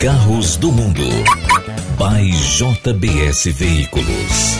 [0.00, 1.02] Carros do Mundo.
[1.98, 4.56] By JBS Veículos.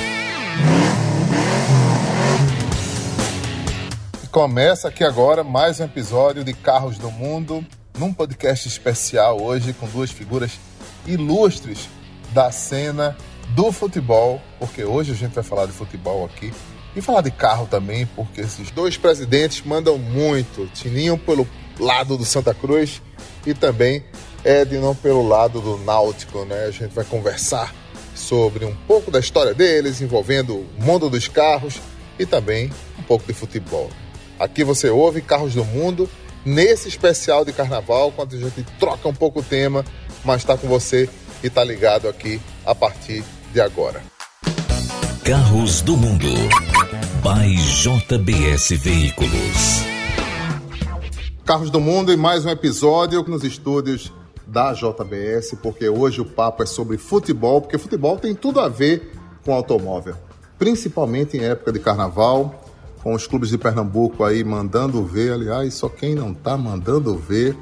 [4.31, 7.65] Começa aqui agora mais um episódio de Carros do Mundo,
[7.99, 10.61] num podcast especial hoje com duas figuras
[11.07, 11.89] ilustres
[12.35, 13.17] da cena
[13.57, 16.53] do futebol, porque hoje a gente vai falar de futebol aqui
[16.95, 20.67] e falar de carro também, porque esses dois presidentes mandam muito.
[20.75, 21.49] Tininho pelo
[21.79, 23.01] lado do Santa Cruz
[23.47, 24.05] e também
[24.45, 26.65] Ednon pelo lado do Náutico, né?
[26.65, 27.75] A gente vai conversar
[28.15, 31.81] sobre um pouco da história deles, envolvendo o mundo dos carros
[32.19, 33.91] e também um pouco de futebol.
[34.39, 36.09] Aqui você ouve Carros do Mundo,
[36.45, 39.85] nesse especial de carnaval, quando a gente troca um pouco o tema,
[40.25, 41.09] mas está com você
[41.43, 44.03] e está ligado aqui a partir de agora.
[45.25, 46.29] Carros do Mundo.
[47.23, 49.85] By JBS Veículos.
[51.45, 54.13] Carros do Mundo e mais um episódio nos estúdios
[54.51, 59.13] da JBS, porque hoje o papo é sobre futebol, porque futebol tem tudo a ver
[59.45, 60.17] com automóvel,
[60.59, 62.65] principalmente em época de carnaval,
[63.03, 65.33] com os clubes de Pernambuco aí mandando ver.
[65.33, 67.57] Aliás, só quem não tá mandando ver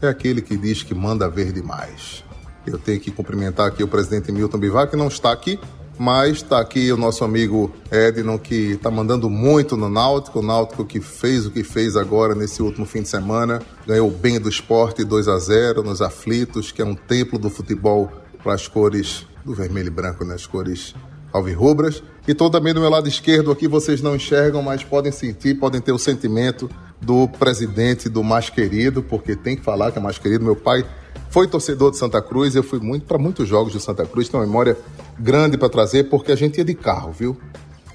[0.00, 2.24] é aquele que diz que manda ver demais.
[2.66, 5.58] Eu tenho que cumprimentar aqui o presidente Milton Bivar, que não está aqui,
[6.00, 10.38] mas está aqui o nosso amigo Edno, que está mandando muito no Náutico.
[10.38, 13.60] O Náutico que fez o que fez agora nesse último fim de semana.
[13.86, 18.10] Ganhou bem do esporte 2 a 0 nos aflitos, que é um templo do futebol
[18.42, 20.36] para as cores do vermelho e branco, né?
[20.36, 20.94] as cores
[21.34, 22.02] alvirrubras.
[22.26, 25.82] E estou também do meu lado esquerdo aqui, vocês não enxergam, mas podem sentir, podem
[25.82, 30.16] ter o sentimento do presidente do mais querido, porque tem que falar que é mais
[30.16, 30.42] querido.
[30.42, 30.82] Meu pai
[31.28, 34.42] foi torcedor de Santa Cruz, eu fui muito para muitos jogos de Santa Cruz, tenho
[34.42, 34.76] uma memória
[35.20, 37.36] grande para trazer, porque a gente ia de carro, viu?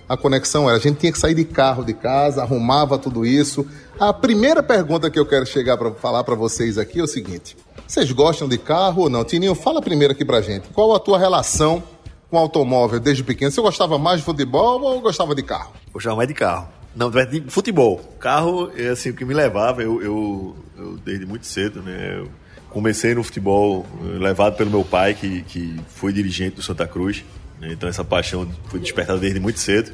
[0.07, 3.65] A conexão era, a gente tinha que sair de carro de casa, arrumava tudo isso.
[3.99, 7.57] A primeira pergunta que eu quero chegar para falar para vocês aqui é o seguinte:
[7.87, 9.23] vocês gostam de carro ou não?
[9.23, 10.69] Tininho, fala primeiro aqui pra gente.
[10.69, 11.81] Qual a tua relação
[12.29, 13.51] com automóvel desde pequeno?
[13.51, 15.73] Você gostava mais de futebol ou gostava de carro?
[15.91, 16.67] Gostava mais de carro.
[16.95, 17.99] Não, de futebol.
[18.19, 22.19] Carro, é assim, o que me levava, eu, eu, eu desde muito cedo, né?
[22.19, 22.29] Eu
[22.75, 27.23] comecei no futebol eh, levado pelo meu pai, que, que foi dirigente do Santa Cruz.
[27.61, 27.71] Né?
[27.71, 29.93] Então essa paixão foi despertada desde muito cedo.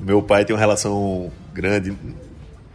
[0.00, 1.96] Meu pai tem uma relação grande.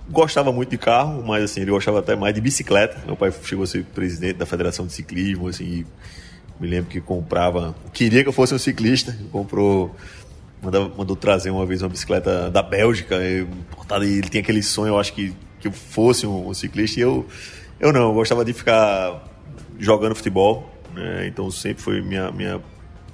[0.09, 3.03] Gostava muito de carro, mas assim, ele gostava até mais de bicicleta.
[3.05, 5.85] Meu pai chegou a ser presidente da Federação de Ciclismo, assim,
[6.57, 9.93] me lembro que comprava, queria que eu fosse um ciclista, comprou
[10.61, 13.47] mandou, mandou trazer uma vez uma bicicleta da Bélgica, eu,
[14.01, 17.25] ele tinha aquele sonho, eu acho que que eu fosse um, um ciclista e eu
[17.81, 19.23] eu não, eu gostava de ficar
[19.79, 21.25] jogando futebol, né?
[21.25, 22.61] então sempre foi minha, minha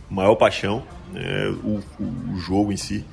[0.10, 0.84] maior paixão,
[1.14, 1.48] né?
[1.64, 3.06] o, o, jogo em si.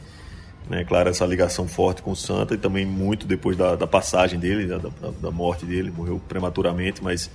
[0.68, 0.82] Né?
[0.82, 4.66] Claro, essa ligação forte com o Santa e também muito depois da, da passagem dele,
[4.66, 4.90] da, da,
[5.22, 7.30] da, morte dele, morreu prematuramente, mas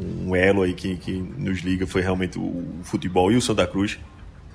[0.00, 3.66] um elo aí que, que nos liga foi realmente o, o futebol e o Santa
[3.66, 3.98] Cruz.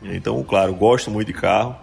[0.01, 1.75] Então, claro, gosto muito de carro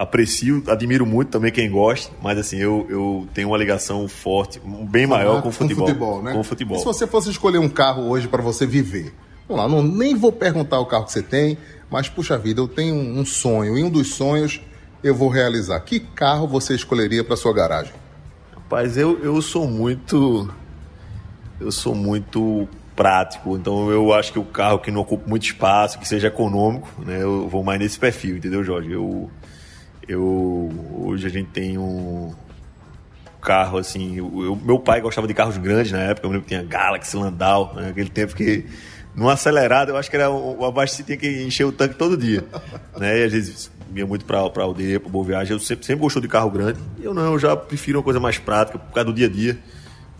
[0.00, 5.06] aprecio, admiro muito também quem gosta, mas assim, eu, eu tenho uma ligação forte, bem
[5.06, 5.84] maior com o futebol.
[5.84, 6.32] Com futebol, né?
[6.32, 6.76] Com o futebol.
[6.78, 9.12] E se você fosse escolher um carro hoje para você viver?
[9.46, 11.58] Vamos lá, não, nem vou perguntar o carro que você tem,
[11.90, 14.62] mas puxa vida, eu tenho um sonho, e um dos sonhos
[15.04, 15.78] eu vou realizar.
[15.80, 17.92] Que carro você escolheria para sua garagem?
[18.54, 20.48] Rapaz, eu, eu sou muito.
[21.60, 22.66] Eu sou muito
[22.96, 26.88] prático, então eu acho que o carro que não ocupa muito espaço, que seja econômico,
[27.04, 27.22] né?
[27.22, 28.92] Eu vou mais nesse perfil, entendeu, Jorge?
[28.92, 29.30] Eu
[30.12, 32.34] eu hoje a gente tem um
[33.40, 34.16] carro assim.
[34.16, 36.26] Eu, meu pai gostava de carros grandes na época.
[36.26, 38.66] Eu lembro que tinha Galaxy, Landau, né, aquele tempo que
[39.14, 42.44] no acelerado eu acho que era o você tinha que encher o tanque todo dia,
[42.96, 43.20] né?
[43.20, 45.52] E às vezes ia muito para para aldeia, para boa viagem.
[45.52, 46.78] Eu sempre sempre gostou de carro grande.
[47.00, 49.58] Eu não, eu já prefiro uma coisa mais prática por causa do dia a dia,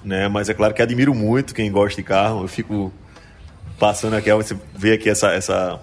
[0.04, 0.28] né?
[0.28, 2.42] Mas é claro que admiro muito quem gosta de carro.
[2.42, 2.92] Eu fico
[3.78, 5.80] passando aqui, você vê aqui essa essa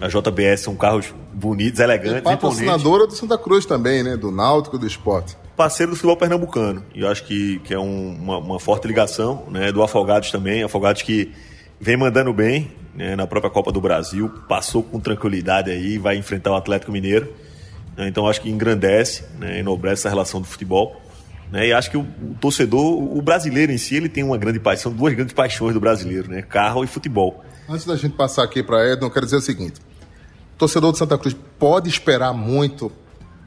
[0.00, 4.16] a JBS são carros bonitos, elegantes, e patrocinadora do Santa Cruz também, né?
[4.16, 5.36] Do Náutico do esporte.
[5.56, 6.84] Parceiro do futebol pernambucano.
[6.94, 9.70] E eu acho que, que é um, uma, uma, forte ligação, né?
[9.70, 10.64] Do Afogados também.
[10.64, 11.32] Afogados que
[11.80, 13.14] vem mandando bem né?
[13.14, 17.32] na própria Copa do Brasil, passou com tranquilidade aí, vai enfrentar o Atlético Mineiro.
[17.96, 18.08] Né?
[18.08, 19.58] Então acho que engrandece, né?
[19.60, 21.00] enobrece essa relação do futebol.
[21.50, 21.68] Né?
[21.68, 24.92] E acho que o, o, torcedor, o brasileiro em si, ele tem uma grande paixão,
[24.92, 26.42] duas grandes paixões do brasileiro, né?
[26.42, 27.44] Carro e futebol.
[27.68, 29.80] Antes da gente passar aqui para Edson, eu quero dizer o seguinte:
[30.64, 32.90] torcedor de Santa Cruz pode esperar muito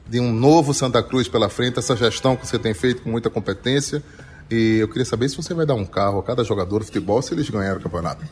[0.07, 3.27] de um novo Santa Cruz pela frente, essa gestão que você tem feito com muita
[3.29, 4.03] competência.
[4.51, 7.21] E eu queria saber se você vai dar um carro a cada jogador de futebol
[7.21, 8.23] se eles ganharam o campeonato.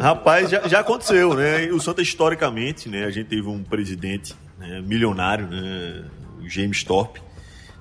[0.00, 1.70] Rapaz, já, já aconteceu, né?
[1.70, 3.04] O Santa, historicamente, né?
[3.04, 6.04] A gente teve um presidente né, milionário, né?
[6.42, 7.22] O James Thorpe.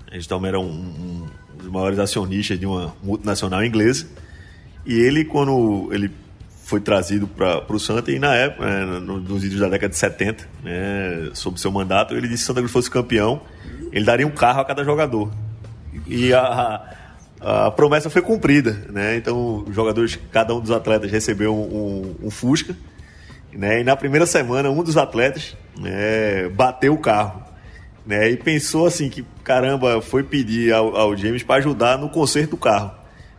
[0.10, 1.26] A gente também era um, um,
[1.58, 4.08] dos maiores acionistas de uma multinacional inglesa.
[4.86, 6.12] E ele, quando ele
[6.74, 10.50] foi trazido para o Santa e na época, né, nos idos da década de 70,
[10.64, 13.42] né, sob seu mandato, ele disse que Santa Cruz fosse campeão,
[13.92, 15.31] ele daria um carro a cada jogador.
[16.08, 16.96] E a,
[17.40, 19.16] a promessa foi cumprida, né?
[19.16, 22.76] Então, os jogadores, cada um dos atletas recebeu um, um, um Fusca,
[23.54, 23.81] né?
[23.81, 27.44] E na primeira semana, um dos atletas né, bateu o carro,
[28.04, 28.31] né?
[28.31, 32.58] E pensou assim que, caramba, foi pedir ao, ao James para ajudar no conserto do
[32.58, 32.90] carro.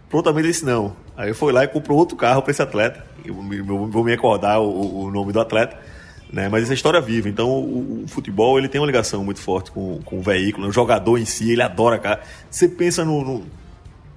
[0.09, 1.03] Prontamente disse não.
[1.17, 3.05] Aí foi lá e comprou outro carro para esse atleta.
[3.25, 5.79] Eu, vou me recordar o, o, nome do atleta,
[6.33, 6.49] né?
[6.49, 7.31] Mas essa história é vive.
[7.31, 10.65] Então, o, o, futebol ele tem uma ligação muito forte com, com o veículo.
[10.65, 10.71] Né?
[10.71, 12.21] O jogador em si, ele adora carro.
[12.51, 13.47] Você pensa no, no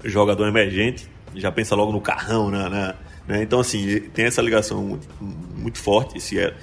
[0.03, 2.95] jogador emergente, já pensa logo no carrão, né?
[3.27, 3.43] né?
[3.43, 6.17] Então, assim, tem essa ligação muito, muito forte.
[6.17, 6.53] Esse é,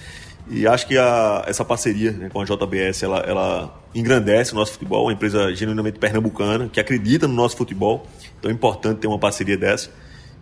[0.49, 4.73] e acho que a, essa parceria né, com a JBS ela, ela engrandece o nosso
[4.73, 8.07] futebol, uma empresa genuinamente pernambucana, que acredita no nosso futebol.
[8.39, 9.91] Então é importante ter uma parceria dessa.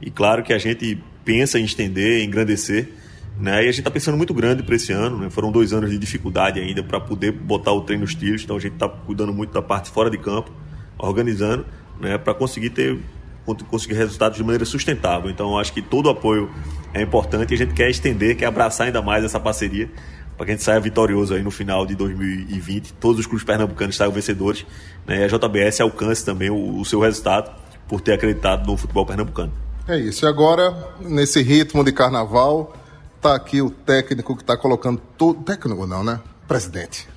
[0.02, 2.88] E claro que a gente pensa em estender, em engrandecer.
[3.38, 3.64] Né?
[3.64, 5.18] E a gente está pensando muito grande para esse ano.
[5.18, 5.30] Né?
[5.30, 8.42] Foram dois anos de dificuldade ainda para poder botar o treino nos tiros.
[8.42, 10.50] Então a gente está cuidando muito da parte fora de campo,
[10.98, 11.64] organizando,
[12.00, 12.18] né?
[12.18, 12.98] para conseguir ter
[13.68, 15.28] conseguir resultados de maneira sustentável.
[15.30, 16.50] Então acho que todo o apoio
[16.94, 19.90] é importante e a gente quer estender, quer abraçar ainda mais essa parceria
[20.36, 22.94] para que a gente saia vitorioso aí no final de 2020.
[22.94, 24.64] Todos os clubes pernambucanos saiam vencedores
[25.06, 25.20] né?
[25.20, 27.50] e a JBS alcance também o, o seu resultado
[27.88, 29.52] por ter acreditado no futebol pernambucano.
[29.86, 30.24] É isso.
[30.24, 32.74] E agora, nesse ritmo de carnaval,
[33.20, 35.42] tá aqui o técnico que está colocando todo.
[35.42, 36.20] Técnico não, né?
[36.46, 37.08] Presidente.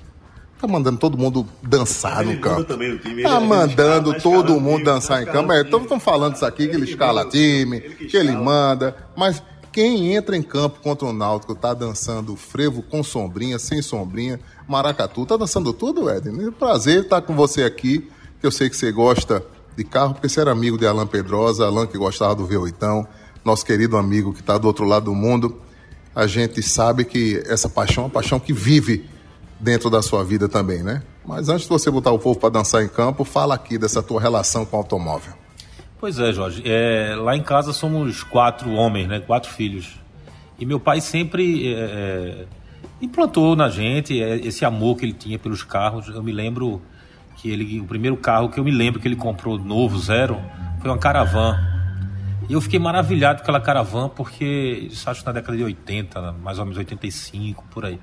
[0.60, 2.64] Tá mandando todo mundo dançar no campo.
[2.64, 5.52] Também time, tá mandando todo mundo time, dançar em campo.
[5.52, 8.96] É, estão falando isso aqui, que ele escala time, que ele manda.
[9.14, 14.40] Mas quem entra em campo contra o Náutico tá dançando frevo com sombrinha, sem sombrinha,
[14.66, 15.26] maracatu.
[15.26, 16.30] Tá dançando tudo, Ed.
[16.52, 18.10] Prazer estar com você aqui,
[18.40, 19.44] que eu sei que você gosta
[19.76, 23.06] de carro, porque você era amigo de Alain Pedrosa, Alain que gostava do V8,
[23.44, 25.60] nosso querido amigo que está do outro lado do mundo.
[26.14, 29.04] A gente sabe que essa paixão é uma paixão que vive
[29.60, 31.02] dentro da sua vida também, né?
[31.26, 34.20] Mas antes de você botar o povo para dançar em campo, fala aqui dessa tua
[34.20, 35.34] relação com o automóvel.
[35.98, 36.62] Pois é, Jorge.
[36.64, 39.20] É, lá em casa somos quatro homens, né?
[39.20, 39.98] Quatro filhos.
[40.58, 42.46] E meu pai sempre é, é
[43.00, 46.08] implantou na gente é, esse amor que ele tinha pelos carros.
[46.08, 46.80] Eu me lembro
[47.46, 50.40] que ele, o primeiro carro que eu me lembro que ele comprou novo, zero,
[50.80, 51.56] foi uma Caravan.
[52.48, 56.58] E eu fiquei maravilhado com aquela Caravan porque, isso acho na década de 80, mais
[56.58, 58.00] ou menos 85, por aí.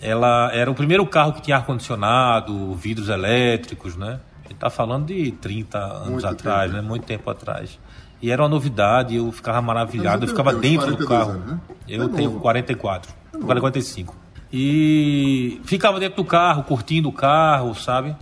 [0.00, 4.20] Ela era o primeiro carro que tinha ar-condicionado, vidros elétricos, né?
[4.44, 6.82] A gente tá falando de 30 anos Muito atrás, tempo.
[6.82, 6.88] né?
[6.88, 7.78] Muito tempo atrás.
[8.20, 11.32] E era uma novidade, eu ficava maravilhado, eu ficava dentro do carro.
[11.32, 11.60] Anos, né?
[11.88, 12.40] Eu é tenho novo.
[12.40, 14.16] 44, é 45.
[14.52, 18.14] E ficava dentro do carro, curtindo o carro, sabe?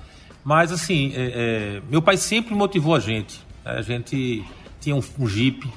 [0.46, 3.44] Mas, assim, é, é, meu pai sempre motivou a gente.
[3.64, 4.44] A gente
[4.80, 5.68] tinha um, um Jeep,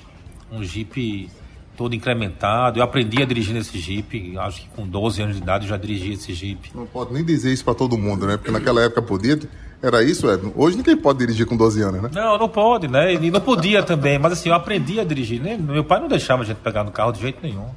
[0.51, 1.27] um Jeep
[1.75, 2.77] todo incrementado.
[2.77, 5.75] Eu aprendi a dirigir nesse Jeep, acho que com 12 anos de idade eu já
[5.75, 6.69] dirigi esse Jeep.
[6.75, 8.37] Não pode nem dizer isso para todo mundo, né?
[8.37, 9.39] Porque naquela época podia.
[9.81, 10.53] Era isso, Edno?
[10.55, 12.11] Hoje ninguém pode dirigir com 12 anos, né?
[12.13, 13.15] Não, não pode, né?
[13.15, 15.41] E não podia também, mas assim, eu aprendi a dirigir.
[15.41, 15.57] Né?
[15.57, 17.69] Meu pai não deixava a gente pegar no carro de jeito nenhum.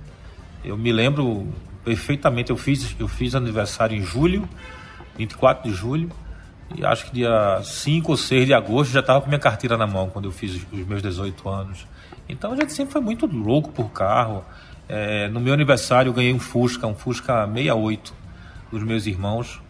[0.63, 1.47] Eu me lembro
[1.83, 4.47] perfeitamente, eu fiz, eu fiz aniversário em julho,
[5.17, 6.11] 24 de julho,
[6.77, 9.87] e acho que dia 5 ou 6 de agosto já estava com minha carteira na
[9.87, 11.87] mão quando eu fiz os meus 18 anos.
[12.29, 14.45] Então a gente sempre foi muito louco por carro.
[14.89, 18.15] É, no meu aniversário eu ganhei um Fusca, um Fusca 68
[18.71, 19.61] dos meus irmãos.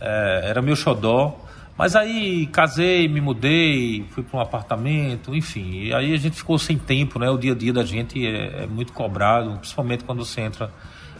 [0.00, 1.38] É, era meu xodó.
[1.76, 5.84] Mas aí casei, me mudei, fui para um apartamento, enfim.
[5.84, 7.30] E aí a gente ficou sem tempo, né?
[7.30, 10.70] O dia a dia da gente é, é muito cobrado, principalmente quando você entra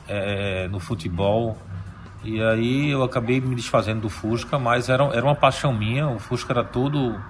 [0.06, 1.56] é, no futebol.
[2.24, 6.08] E aí eu acabei me desfazendo do Fusca, mas era, era uma paixão minha.
[6.08, 7.20] O Fusca era todo,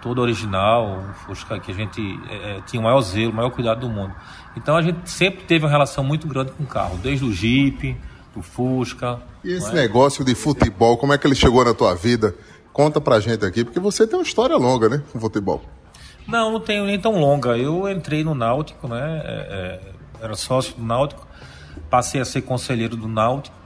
[0.00, 3.50] todo original, o Fusca que a gente é, é, tinha o maior zelo, o maior
[3.50, 4.14] cuidado do mundo.
[4.56, 7.94] Então a gente sempre teve uma relação muito grande com o carro, desde o Jeep,
[8.34, 9.20] do Fusca.
[9.44, 9.74] E esse é?
[9.74, 12.34] negócio de futebol, como é que ele chegou na tua vida?
[12.72, 15.62] Conta pra gente aqui, porque você tem uma história longa, né, com futebol.
[16.26, 17.58] Não, não tenho nem tão longa.
[17.58, 21.26] Eu entrei no Náutico, né, é, é era sócio do Náutico,
[21.90, 23.61] passei a ser conselheiro do Náutico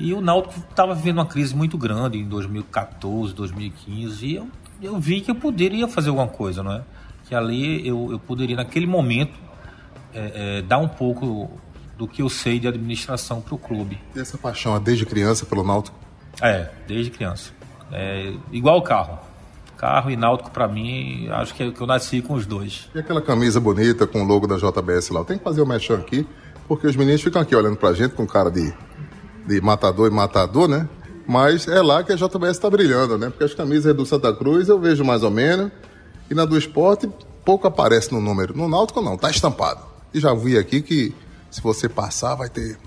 [0.00, 4.48] e o Náutico estava vivendo uma crise muito grande em 2014, 2015, e eu,
[4.82, 6.82] eu vi que eu poderia fazer alguma coisa, não é?
[7.28, 9.38] Que ali eu, eu poderia, naquele momento,
[10.14, 11.50] é, é, dar um pouco
[11.98, 14.00] do que eu sei de administração para o clube.
[14.16, 15.98] E essa paixão é desde criança pelo Náutico?
[16.40, 17.52] É, desde criança.
[17.92, 19.18] É, igual o carro.
[19.76, 22.88] Carro e Náutico, para mim, acho que, é, que eu nasci com os dois.
[22.94, 25.24] E aquela camisa bonita com o logo da JBS lá?
[25.24, 26.26] Tem que fazer o mexão aqui,
[26.66, 28.72] porque os meninos ficam aqui olhando pra gente com cara de
[29.50, 30.88] de matador e matador, né?
[31.26, 33.28] Mas é lá que a JBS está brilhando, né?
[33.28, 35.70] Porque as camisas do Santa Cruz eu vejo mais ou menos.
[36.30, 37.10] E na do esporte
[37.44, 38.56] pouco aparece no número.
[38.56, 39.80] No Náutico não, tá estampado.
[40.14, 41.14] E já vi aqui que
[41.50, 42.78] se você passar, vai ter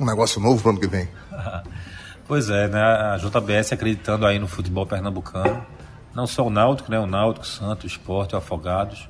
[0.00, 1.08] um negócio novo para o ano que vem.
[2.26, 2.80] pois é, né?
[2.80, 5.64] A JBS acreditando aí no futebol pernambucano.
[6.14, 6.98] Não só o Náutico, né?
[6.98, 9.08] O Náutico, Santos, Esporte, o Afogados.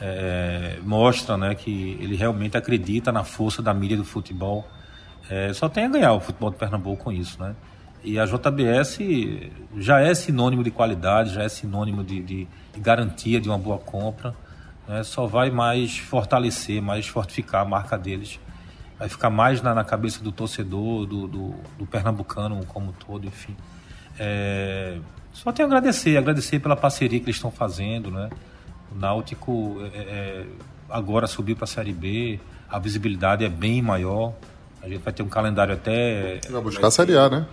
[0.00, 4.66] É, mostra né, que ele realmente acredita na força da mídia do futebol.
[5.30, 7.54] É, só tem a ganhar o futebol de Pernambuco com isso, né?
[8.02, 8.98] E a JBS
[9.76, 13.78] já é sinônimo de qualidade, já é sinônimo de, de, de garantia de uma boa
[13.78, 14.34] compra.
[14.86, 15.02] Né?
[15.02, 18.40] Só vai mais fortalecer, mais fortificar a marca deles.
[18.98, 23.56] Vai ficar mais na, na cabeça do torcedor, do, do, do, pernambucano como todo, enfim.
[24.18, 24.98] É,
[25.32, 28.28] só tenho a agradecer, agradecer pela parceria que eles estão fazendo, né?
[28.90, 30.46] O Náutico é, é,
[30.88, 34.32] agora subiu para a Série B, a visibilidade é bem maior.
[34.82, 36.40] A gente vai ter um calendário até.
[36.50, 37.46] Vai buscar a Série A, né?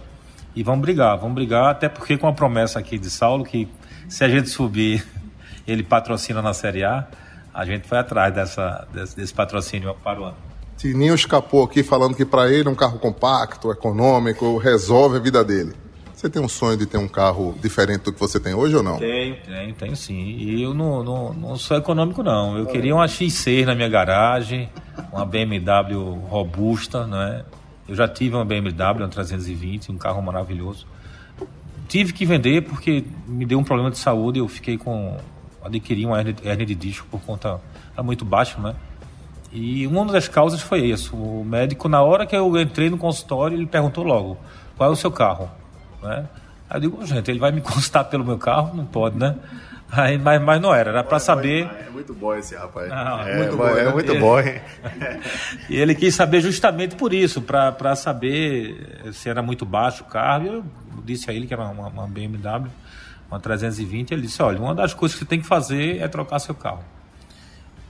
[0.55, 3.67] E vamos brigar, vamos brigar, até porque com a promessa aqui de Saulo, que
[4.08, 5.05] se a gente subir,
[5.67, 7.08] ele patrocina na Série A,
[7.53, 10.38] a gente foi atrás dessa, desse, desse patrocínio para o ano.
[10.77, 15.74] Tininho escapou aqui falando que para ele um carro compacto, econômico, resolve a vida dele.
[16.13, 18.82] Você tem um sonho de ter um carro diferente do que você tem hoje ou
[18.82, 18.98] não?
[18.98, 20.13] Tenho, tenho, tenho sim.
[20.15, 22.58] E eu não, não, não sou econômico, não.
[22.58, 24.70] Eu queria uma X6 na minha garagem,
[25.15, 27.45] uma BMW robusta, não é?
[27.88, 30.86] Eu já tive uma BMW, uma 320, um carro maravilhoso.
[31.88, 34.39] Tive que vender porque me deu um problema de saúde.
[34.39, 35.17] Eu fiquei com.
[35.63, 37.62] adquiri uma hernia de disco por conta.
[37.93, 38.75] era muito baixo, né?
[39.53, 41.15] E uma das causas foi isso.
[41.15, 44.38] O médico, na hora que eu entrei no consultório, ele perguntou logo:
[44.75, 45.50] qual é o seu carro?
[46.01, 46.27] Né?
[46.69, 48.75] Aí eu digo: gente, ele vai me consultar pelo meu carro?
[48.75, 49.36] Não pode, né?
[49.92, 51.70] Aí, mas, mas não era, era para saber.
[51.88, 52.89] É muito bom esse rapaz.
[52.89, 54.38] Não, é, muito bom, é muito bom.
[55.70, 60.46] E ele quis saber justamente por isso, para saber se era muito baixo o carro.
[60.48, 60.65] Eu
[61.04, 62.70] disse a ele que era uma, uma BMW,
[63.30, 64.12] uma 320.
[64.12, 66.84] Ele disse: Olha, uma das coisas que você tem que fazer é trocar seu carro.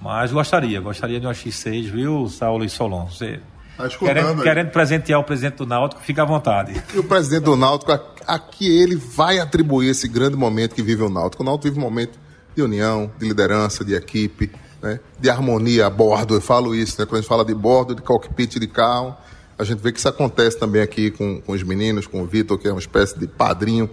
[0.01, 3.05] Mas gostaria, gostaria de uma X6, viu, Saulo e Solon?
[3.05, 3.39] Você
[3.77, 6.81] Tá querendo, querendo, presentear o presidente do Náutico, fica à vontade.
[6.93, 10.81] E o presidente do Náutico, a, a que ele vai atribuir esse grande momento que
[10.81, 11.43] vive o Náutico?
[11.43, 12.17] O Náutico vive um momento
[12.55, 14.49] de união, de liderança, de equipe,
[14.81, 14.99] né?
[15.19, 16.35] de harmonia a bordo.
[16.35, 17.05] Eu falo isso, né?
[17.05, 19.15] quando a gente fala de bordo, de cockpit de carro,
[19.59, 22.57] a gente vê que isso acontece também aqui com, com os meninos, com o Vitor,
[22.57, 23.89] que é uma espécie de padrinho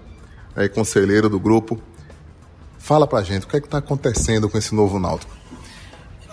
[0.54, 0.68] né?
[0.68, 1.80] conselheiro do grupo.
[2.78, 5.41] Fala pra gente, o que é que está acontecendo com esse novo Náutico?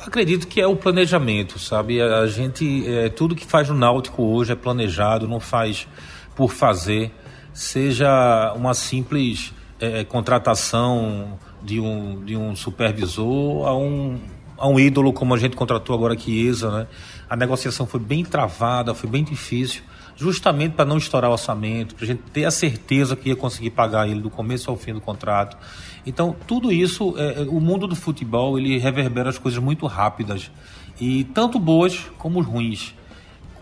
[0.06, 2.02] Acredito que é o planejamento, sabe?
[2.02, 5.88] A gente, é, tudo que faz no Náutico hoje é planejado, não faz
[6.36, 7.12] por fazer,
[7.54, 14.18] seja uma simples é, contratação de um, de um supervisor a um,
[14.58, 16.88] a um ídolo como a gente contratou agora aqui, ESA, né?
[17.30, 19.84] A negociação foi bem travada, foi bem difícil,
[20.20, 23.70] justamente para não estourar o orçamento, para a gente ter a certeza que ia conseguir
[23.70, 25.58] pagar ele do começo ao fim do contrato.
[26.06, 30.52] Então, tudo isso, é, é, o mundo do futebol, ele reverbera as coisas muito rápidas,
[31.00, 32.94] e tanto boas como ruins.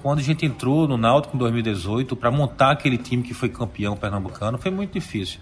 [0.02, 3.96] Quando a gente entrou no Náutico em 2018 para montar aquele time que foi campeão
[3.96, 5.40] pernambucano, foi muito difícil.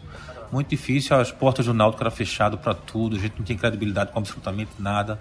[0.52, 4.12] Muito difícil, as portas do Náutico eram fechadas para tudo, a gente não tinha credibilidade
[4.12, 5.20] com absolutamente nada.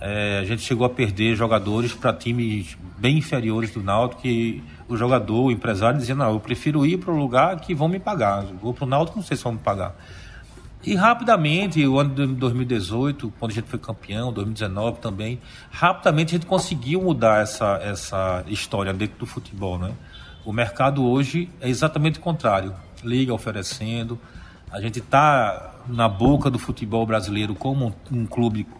[0.00, 4.96] É, a gente chegou a perder jogadores para times bem inferiores do Náutico e o
[4.96, 8.44] jogador, o empresário dizia, não, eu prefiro ir para o lugar que vão me pagar.
[8.60, 9.94] Vou para o Náutico, não sei se vão me pagar.
[10.84, 16.38] E rapidamente, o ano de 2018, quando a gente foi campeão, 2019 também, rapidamente a
[16.38, 19.92] gente conseguiu mudar essa, essa história dentro do futebol, né?
[20.44, 22.72] O mercado hoje é exatamente o contrário.
[23.02, 24.16] Liga oferecendo.
[24.70, 28.70] A gente está na boca do futebol brasileiro como um, um clube que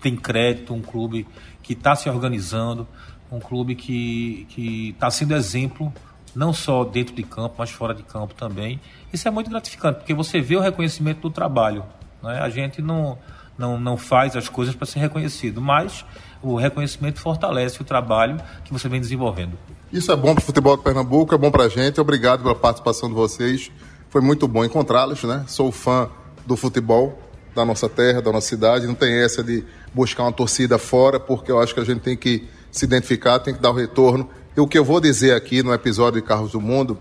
[0.00, 1.26] tem crédito, um clube
[1.62, 2.86] que está se organizando,
[3.30, 4.46] um clube que
[4.94, 5.92] está sendo exemplo
[6.34, 8.80] não só dentro de campo, mas fora de campo também.
[9.12, 11.84] Isso é muito gratificante, porque você vê o reconhecimento do trabalho.
[12.22, 12.38] Né?
[12.40, 13.18] A gente não,
[13.58, 16.04] não, não faz as coisas para ser reconhecido, mas
[16.42, 19.58] o reconhecimento fortalece o trabalho que você vem desenvolvendo.
[19.92, 22.00] Isso é bom para o futebol de Pernambuco, é bom para a gente.
[22.00, 23.70] Obrigado pela participação de vocês.
[24.08, 25.44] Foi muito bom encontrá-los, né?
[25.48, 26.08] Sou fã
[26.46, 27.18] do futebol
[27.54, 28.86] da nossa terra, da nossa cidade.
[28.86, 32.16] Não tem essa de buscar uma torcida fora, porque eu acho que a gente tem
[32.16, 35.62] que se identificar, tem que dar o retorno e o que eu vou dizer aqui
[35.62, 36.98] no episódio de Carros do Mundo,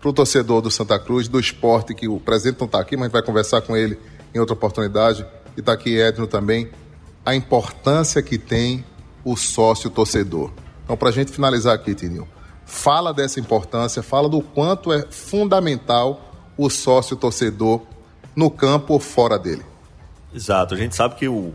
[0.00, 3.10] para o torcedor do Santa Cruz, do esporte, que o presidente não está aqui, mas
[3.10, 3.98] vai conversar com ele
[4.34, 5.26] em outra oportunidade,
[5.56, 6.70] e está aqui Edno também,
[7.24, 8.84] a importância que tem
[9.24, 10.50] o sócio torcedor.
[10.84, 12.28] Então, para a gente finalizar aqui, Tinil,
[12.64, 17.82] fala dessa importância, fala do quanto é fundamental o sócio torcedor
[18.36, 19.64] no campo ou fora dele.
[20.34, 21.52] Exato, a gente sabe que o,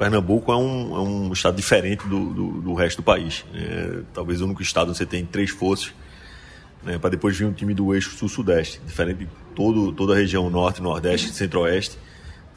[0.00, 3.44] Pernambuco é um, é um estado diferente do, do, do resto do país.
[3.54, 5.92] É, talvez o único estado onde você tem três forças,
[6.82, 10.48] né, para depois vir um time do eixo sul-sudeste, diferente de todo, toda a região
[10.48, 11.98] norte, nordeste, centro-oeste,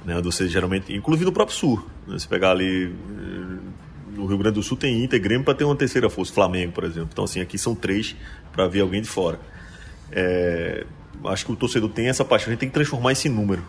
[0.05, 4.37] né, onde você geralmente, inclusive no próprio sul, né, você pegar ali eh, no Rio
[4.37, 7.09] Grande do Sul tem Inter, Grêmio para ter uma terceira força, Flamengo, por exemplo.
[7.11, 8.15] Então, assim, aqui são três
[8.53, 9.37] para ver alguém de fora.
[10.09, 10.85] É,
[11.25, 13.63] acho que o torcedor tem essa paixão, a gente tem que transformar esse número.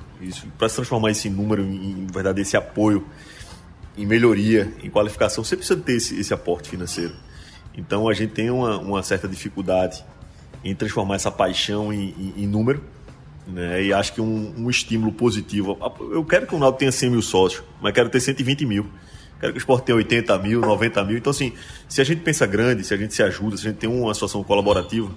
[0.59, 3.07] Para se transformar esse número em, em verdade, esse apoio,
[3.97, 7.15] em melhoria, em qualificação, você precisa ter esse, esse aporte financeiro.
[7.77, 10.05] Então, a gente tem uma, uma certa dificuldade
[10.65, 12.83] em transformar essa paixão em, em, em número.
[13.47, 13.85] Né?
[13.85, 15.79] E acho que um, um, estímulo positivo.
[16.13, 18.87] Eu quero que o Naldo tenha 100 mil sócios, mas quero ter 120 mil.
[19.39, 21.19] Quero que o esporte tenha 80 mil, 90 mil.
[21.19, 21.53] Então, assim,
[21.89, 24.15] se a gente pensa grande, se a gente se ajuda, se a gente tem uma
[24.15, 25.11] situação colaborativa,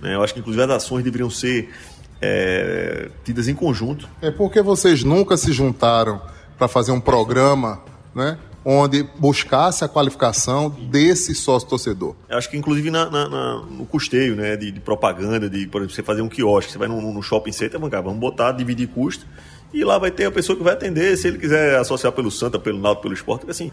[0.00, 0.14] né?
[0.14, 1.70] eu acho que inclusive as ações deveriam ser
[2.20, 4.08] é, tidas em conjunto.
[4.20, 6.20] É porque vocês nunca se juntaram
[6.58, 7.80] para fazer um programa,
[8.14, 8.38] né?
[8.64, 12.14] onde buscasse a qualificação desse sócio torcedor.
[12.28, 15.78] Eu acho que inclusive na, na, na, no custeio né, de, de, propaganda, de por
[15.78, 19.26] exemplo, você fazer um quiosque, você vai no, no shopping center, vamos botar, dividir custo,
[19.72, 22.58] e lá vai ter a pessoa que vai atender, se ele quiser associar pelo Santa,
[22.58, 23.70] pelo Náutico, pelo esporte, assim,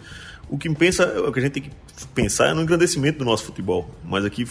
[0.49, 1.71] o que pensa, o que a gente tem que
[2.13, 3.89] pensar é no engrandecimento do nosso futebol.
[4.05, 4.47] Mas aqui,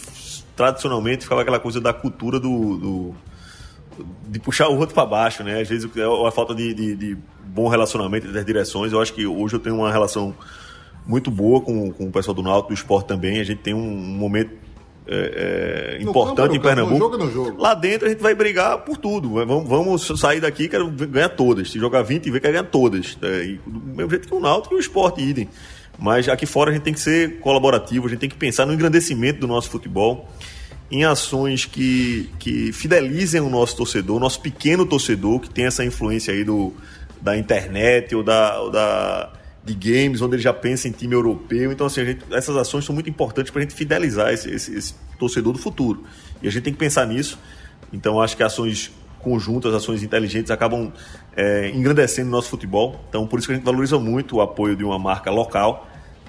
[0.55, 3.15] tradicionalmente, ficava aquela coisa da cultura do, do
[4.27, 5.61] de puxar o outro para baixo, né?
[5.61, 8.91] Às vezes é a falta de, de, de bom relacionamento entre as direções.
[8.91, 10.35] Eu acho que hoje eu tenho uma relação
[11.05, 13.39] muito boa com, com o pessoal do Náutico, do esporte também.
[13.39, 14.51] A gente tem um momento
[15.07, 16.99] é, é, importante campo, em Pernambuco.
[16.99, 17.61] Campo, jogo, no jogo.
[17.61, 19.29] Lá dentro a gente vai brigar por tudo.
[19.29, 21.71] Vamos, vamos sair daqui, quero ganhar todas.
[21.71, 23.17] Se jogar 20 e ver, quer ganhar todas.
[23.21, 25.49] É, e, do mesmo jeito que o Náutico e o esporte idem.
[25.97, 28.73] Mas aqui fora a gente tem que ser colaborativo, a gente tem que pensar no
[28.73, 30.27] engrandecimento do nosso futebol
[30.89, 35.83] em ações que, que fidelizem o nosso torcedor, o nosso pequeno torcedor, que tem essa
[35.83, 36.73] influência aí do,
[37.21, 39.33] da internet ou da, ou da
[39.67, 41.71] de games, onde ele já pensa em time europeu.
[41.71, 44.95] Então, assim, gente, essas ações são muito importantes para a gente fidelizar esse, esse, esse,
[45.19, 46.05] torcedor do futuro.
[46.41, 47.37] E a gente tem que pensar nisso.
[47.91, 50.93] Então, acho que ações conjuntas, ações inteligentes acabam
[51.35, 53.03] é, engrandecendo o nosso futebol.
[53.09, 55.85] Então, por isso que a gente valoriza muito o apoio de uma marca local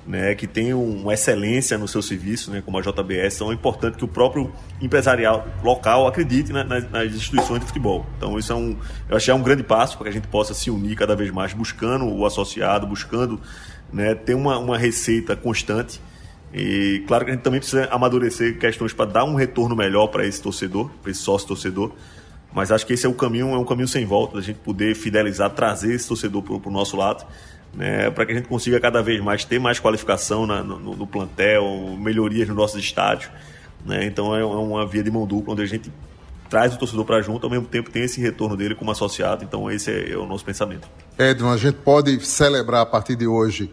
[0.08, 3.98] né, que tem uma excelência no seu serviço, né, como a JBS, então é importante
[3.98, 4.50] que o próprio
[4.80, 8.06] empresarial local acredite nas, nas instituições de futebol.
[8.16, 8.74] Então isso é um,
[9.06, 11.30] eu que é um grande passo para que a gente possa se unir cada vez
[11.30, 13.38] mais, buscando o associado, buscando
[13.92, 16.00] né, ter uma, uma receita constante.
[16.54, 20.26] E claro que a gente também precisa amadurecer questões para dar um retorno melhor para
[20.26, 21.92] esse torcedor, para esse sócio torcedor.
[22.50, 24.94] Mas acho que esse é o caminho, é um caminho sem volta, a gente poder
[24.94, 27.26] fidelizar, trazer esse torcedor para o nosso lado
[27.74, 31.06] né, para que a gente consiga cada vez mais ter mais qualificação na, no, no,
[31.06, 31.64] plantel,
[31.98, 33.30] melhorias nos nossos estádios.
[33.84, 34.06] Né?
[34.06, 35.92] Então é, é uma via de mão dupla onde a gente
[36.48, 39.44] traz o torcedor para junto, ao mesmo tempo tem esse retorno dele como associado.
[39.44, 40.88] Então esse é, é o nosso pensamento.
[41.18, 43.72] Edson, a gente pode celebrar a partir de hoje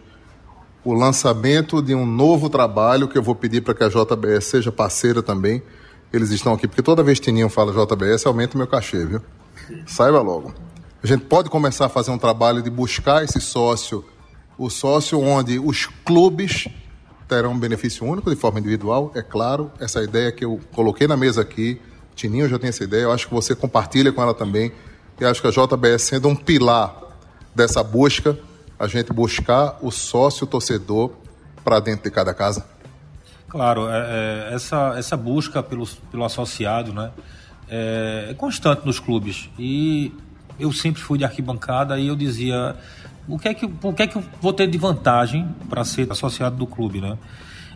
[0.84, 4.70] o lançamento de um novo trabalho que eu vou pedir para que a JBS seja
[4.70, 5.62] parceira também.
[6.12, 9.20] Eles estão aqui, porque toda vez que Tininho fala JBS, aumenta o meu cachê, viu?
[9.84, 10.54] Saiba logo.
[11.06, 14.04] A gente pode começar a fazer um trabalho de buscar esse sócio,
[14.58, 16.66] o sócio onde os clubes
[17.28, 19.70] terão um benefício único de forma individual, é claro.
[19.78, 21.80] Essa ideia que eu coloquei na mesa aqui,
[22.16, 24.72] Tininho já tem essa ideia, eu acho que você compartilha com ela também.
[25.20, 27.00] E acho que a JBS sendo um pilar
[27.54, 28.36] dessa busca,
[28.76, 31.12] a gente buscar o sócio torcedor
[31.62, 32.66] para dentro de cada casa.
[33.48, 37.12] Claro, é, é, essa, essa busca pelo, pelo associado né,
[37.70, 39.48] é, é constante nos clubes.
[39.56, 40.12] E
[40.58, 42.76] eu sempre fui de arquibancada e eu dizia
[43.28, 46.10] o que é que, o que, é que eu vou ter de vantagem para ser
[46.10, 47.18] associado do clube, né?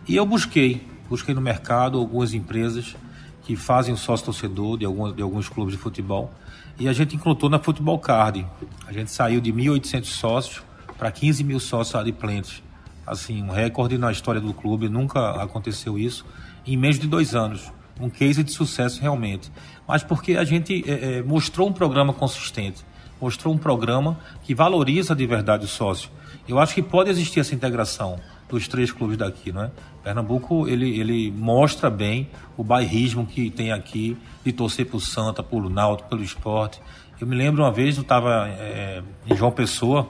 [0.06, 2.96] E eu busquei, busquei no mercado algumas empresas
[3.42, 6.32] que fazem o sócio torcedor de, alguns, de alguns clubes de futebol
[6.78, 8.46] e a gente encontrou na Futebol Card.
[8.86, 10.62] A gente saiu de 1.800 sócios
[10.96, 12.62] para 15 mil sócios adimplentes.
[13.06, 16.24] Assim, um recorde na história do clube, nunca aconteceu isso
[16.66, 19.50] em menos de dois anos um case de sucesso realmente.
[19.86, 22.84] Mas porque a gente é, é, mostrou um programa consistente,
[23.20, 26.10] mostrou um programa que valoriza de verdade o sócio.
[26.48, 29.70] Eu acho que pode existir essa integração dos três clubes daqui, não é?
[30.02, 35.68] Pernambuco ele, ele mostra bem o bairrismo que tem aqui de torcer por Santa, pelo
[35.68, 36.80] Náutico, pelo esporte.
[37.20, 40.08] Eu me lembro uma vez eu estava é, em João Pessoa,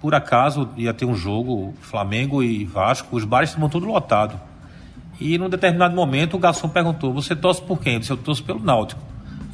[0.00, 4.49] por acaso ia ter um jogo Flamengo e Vasco, os bares estavam todos lotados.
[5.20, 7.94] E num determinado momento o garçom perguntou: Você torce por quem?
[7.94, 9.00] Eu disse: Eu torço pelo Náutico.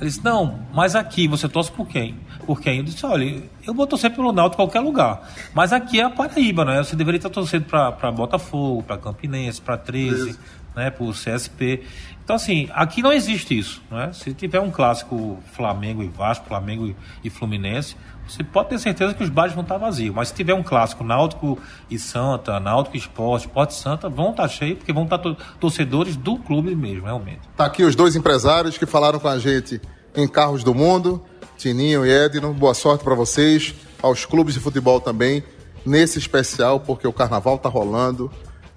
[0.00, 2.14] Ele disse: Não, mas aqui você torce por quem?
[2.46, 2.78] Por quem?
[2.78, 5.28] Eu disse: Olha, eu vou torcer pelo Náutico em qualquer lugar.
[5.52, 6.82] Mas aqui é a Paraíba, né?
[6.82, 10.38] Você deveria estar torcendo para Botafogo, para Campinense, para 13,
[10.76, 10.90] né?
[10.90, 11.82] Para o CSP.
[12.22, 13.80] Então, assim, aqui não existe isso.
[13.88, 14.10] Né?
[14.12, 17.96] Se tiver um clássico Flamengo e Vasco, Flamengo e Fluminense,
[18.28, 20.14] você pode ter certeza que os bares vão estar vazios.
[20.14, 21.58] Mas se tiver um clássico Náutico
[21.90, 25.18] e Santa, Náutico Esporte, Esporte Santa, vão estar cheios, porque vão estar
[25.60, 27.40] torcedores do clube mesmo, realmente.
[27.56, 29.80] Tá aqui os dois empresários que falaram com a gente
[30.14, 31.22] em Carros do Mundo,
[31.56, 32.52] Tininho e Edno.
[32.52, 35.42] Boa sorte para vocês, aos clubes de futebol também.
[35.84, 38.30] nesse especial porque o carnaval tá rolando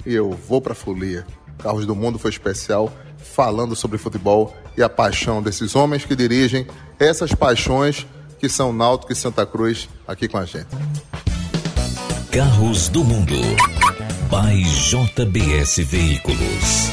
[0.06, 1.26] e eu vou pra folia.
[1.58, 6.68] Carros do Mundo foi especial falando sobre futebol e a paixão desses homens que dirigem
[7.00, 8.06] essas paixões
[8.40, 10.68] que são Náutico e Santa Cruz aqui com a gente.
[12.32, 13.36] Carros do Mundo.
[14.30, 16.90] By JBS Veículos.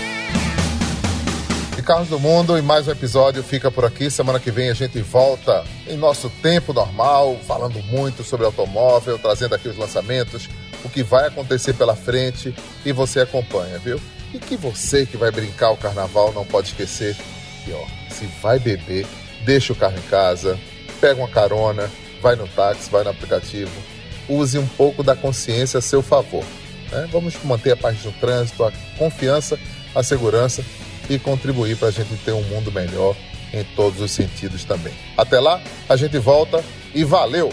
[1.79, 4.11] E Carros do Mundo, e mais um episódio fica por aqui.
[4.11, 9.55] Semana que vem a gente volta em nosso tempo normal, falando muito sobre automóvel, trazendo
[9.55, 10.49] aqui os lançamentos,
[10.85, 12.53] o que vai acontecer pela frente
[12.85, 14.01] e você acompanha, viu?
[14.35, 17.15] E que você que vai brincar o carnaval não pode esquecer
[17.65, 19.07] que, ó, se vai beber,
[19.45, 20.59] deixa o carro em casa,
[20.97, 23.71] pega uma carona, vai no táxi, vai no aplicativo,
[24.29, 26.45] use um pouco da consciência a seu favor.
[26.91, 27.09] Né?
[27.13, 29.59] Vamos manter a paz no trânsito, a confiança,
[29.95, 30.65] a segurança
[31.09, 33.17] e contribuir para a gente ter um mundo melhor
[33.53, 34.93] em todos os sentidos também.
[35.17, 36.63] Até lá, a gente volta
[36.95, 37.53] e valeu!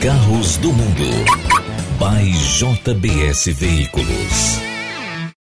[0.00, 1.08] Carros do Mundo.
[1.98, 4.67] By JBS Veículos.